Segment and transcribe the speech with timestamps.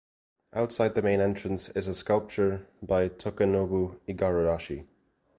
[0.53, 4.87] Outside the main entrance is a sculpture by Takenobu Igarashi.